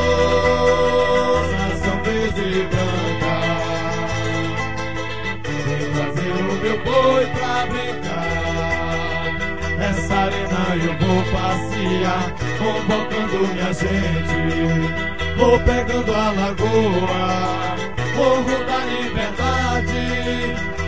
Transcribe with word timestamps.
nação 1.52 1.96
verde 2.02 2.42
e 2.42 2.66
branca. 2.66 3.34
Vem 5.64 5.84
trazer 5.92 6.32
o 6.32 6.52
meu 6.62 6.76
boi 6.84 7.24
pra 7.26 7.54
brincar. 7.66 9.24
Nessa 9.78 10.14
arena 10.14 10.62
eu 10.82 10.94
vou 10.98 11.20
passear, 11.32 12.24
convocando 12.58 13.38
minha 13.54 13.70
gente. 13.72 14.40
Vou 15.36 15.56
pegando 15.60 16.12
a 16.12 16.30
lagoa, 16.32 17.76
morro 18.22 18.64
da 18.64 18.78
liberdade. 18.84 20.02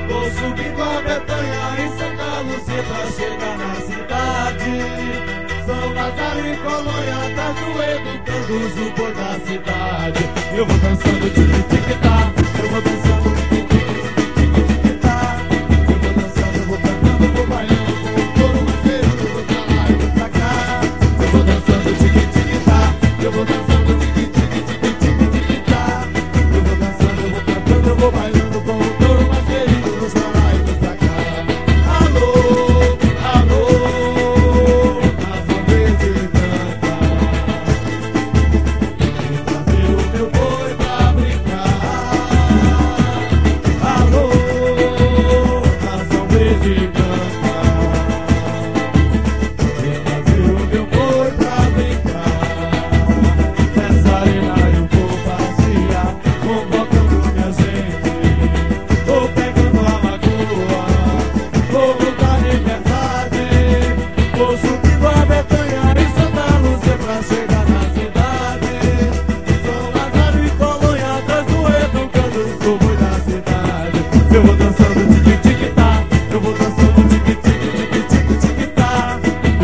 Vou 0.08 0.24
subindo 0.30 0.82
a 0.82 1.02
Betanha 1.02 1.64
e 1.82 1.88
Santa 1.98 2.40
Lúcia 2.46 2.82
pra 2.84 3.02
chegar 3.10 3.58
na 3.58 3.74
cidade. 3.74 4.74
São 5.66 5.92
Lázaro 5.92 6.46
e 6.46 6.56
Colônia, 6.58 7.16
atrás 7.26 7.54
do 7.58 7.66
educando 7.82 8.54
o 8.54 8.92
boi 8.92 9.12
da 9.14 9.32
cidade. 9.46 10.22
Eu 10.56 10.66
vou 10.66 10.78
dançando 10.78 11.30
de 11.30 11.62
tic-tac, 11.62 12.62
eu 12.62 12.70
vou 12.70 12.82
dançando 12.82 13.03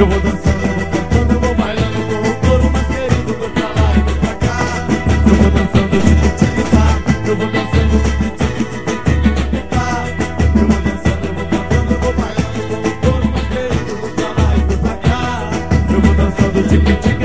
Eu 0.01 0.07
vou 0.07 0.19
dançando, 0.19 0.65
eu 0.65 0.73
vou 0.73 0.87
cantando, 0.87 1.35
eu 1.35 1.41
vou 1.41 1.55
bailando 1.57 1.99
com 2.09 2.15
o 2.27 2.35
couro 2.41 2.71
mais 2.73 2.87
querido 2.87 3.35
do 3.35 3.51
pra 3.51 3.69
lá 3.69 3.95
e 3.95 4.01
do 4.01 4.15
pra 4.19 4.35
cá. 4.37 4.87
Eu 5.29 5.35
vou 5.35 5.51
dançando 5.51 6.01
tic-tic-tá, 6.01 6.97
eu 7.29 7.37
vou 7.37 7.49
dançando 7.49 8.03
tic-tic-tic-tic-tic-tá. 8.03 10.07
Eu 10.57 10.67
vou 10.69 10.81
dançando, 10.81 11.27
eu 11.27 11.35
vou 11.35 11.45
cantando, 11.45 11.93
eu 11.93 12.01
vou 12.01 12.13
bailando 12.15 12.67
com 12.67 12.77
o 12.89 12.91
couro 13.03 13.31
mais 13.31 13.47
querido 13.49 13.95
do 14.01 14.09
pra 14.15 14.33
lá 14.33 14.57
e 14.57 14.61
do 14.63 14.79
pra 14.79 14.97
cá. 14.97 15.51
Eu 15.93 16.01
vou 16.01 16.15
dançando 16.15 16.63
tic-tic 16.67 17.21